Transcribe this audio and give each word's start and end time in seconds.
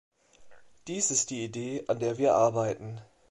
Dies 0.87 1.11
ist 1.11 1.29
die 1.29 1.43
Idee, 1.45 1.83
an 1.87 1.99
der 1.99 2.17
wir 2.17 2.33
arbeiten. 2.33 2.99